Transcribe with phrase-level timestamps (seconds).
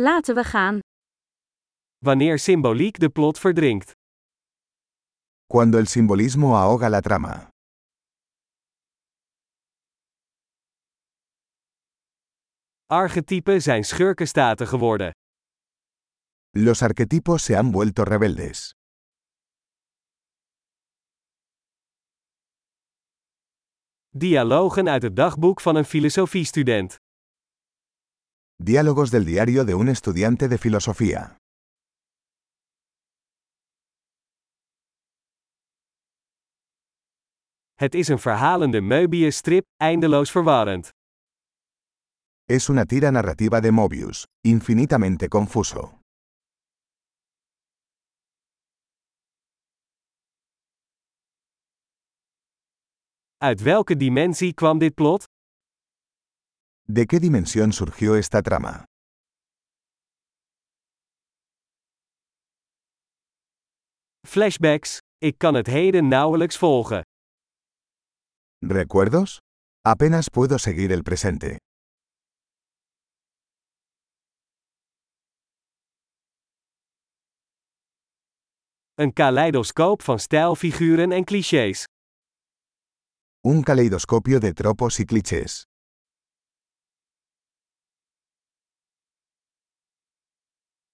[0.00, 0.78] Laten we gaan.
[1.98, 3.92] Wanneer symboliek de plot verdrinkt.
[5.46, 7.48] Cuando el simbolismo ahoga la trama.
[12.86, 15.10] Archetypen zijn schurkenstaten geworden.
[16.50, 18.72] Los arquetipos se han vuelto rebeldes.
[24.08, 26.96] Dialogen uit het dagboek van een filosofiestudent.
[28.68, 31.36] Diálogos del diario de un estudiante de filosofía.
[37.74, 40.88] Het is een verhalende Möbius-strip, eindeloos verwarrend.
[42.44, 46.00] Es una tira narrativa de Mobius, infinitamente confuso.
[53.36, 55.24] Uit welke dimensie kwam dit plot?
[56.90, 58.84] ¿De qué dimensión surgió esta trama?
[64.26, 64.98] Flashbacks.
[65.18, 67.02] Ik kan het heden nauwelijks volgen.
[68.58, 69.38] ¿Recuerdos?
[69.80, 71.56] Apenas puedo seguir el presente.
[78.94, 81.84] Een kaleidoscoop van stijlfiguren en clichés.
[83.40, 85.66] Un caleidoscopio de tropos y clichés.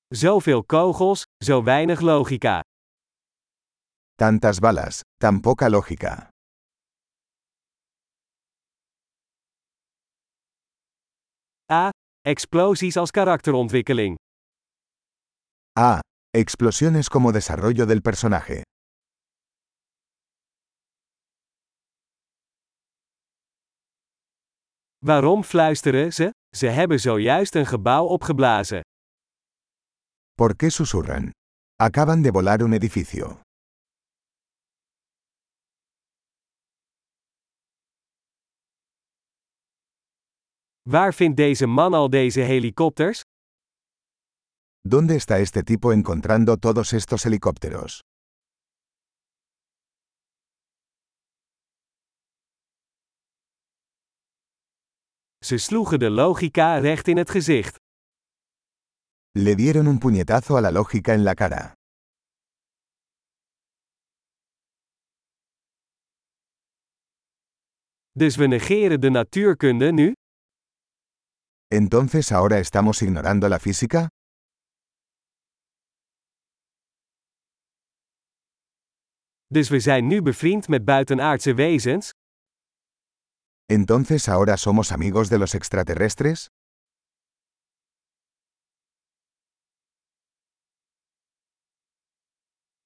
[0.09, 2.61] Zoveel kogels, zo weinig logica.
[4.15, 6.29] Tantas balas, tan poca lógica.
[11.73, 11.91] A.
[12.21, 14.17] Explosies als karakterontwikkeling.
[15.79, 15.99] A.
[16.31, 18.63] Explosiones como desarrollo del personaje.
[24.99, 26.31] Waarom fluisteren ze?
[26.57, 28.81] Ze hebben zojuist een gebouw opgeblazen.
[30.37, 31.31] ¿Por qué susurran?
[31.79, 33.41] Acaban de volar un edificio.
[40.83, 43.23] Waar vindt deze man al deze helikopters?
[44.83, 48.01] ¿Dónde está este tipo encontrando todos estos helicópteros?
[55.45, 57.84] Ze sloegen de logica recht in het gezicht.
[59.37, 61.75] Le dieron un puñetazo a la lógica en la cara.
[68.17, 70.15] Dus we negeren de natuurkunde nu?
[71.69, 74.09] ¿Entonces ahora estamos ignorando la física?
[79.49, 82.11] Dus we zijn nu bevriend met buitenaardse wezens?
[83.69, 86.51] ¿Entonces ahora somos amigos de los extraterrestres?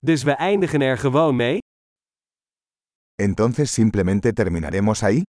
[0.01, 1.59] Dus we eindigen er gewoon mee?
[3.21, 5.23] ¿Entonces simplemente terminaremos ahí?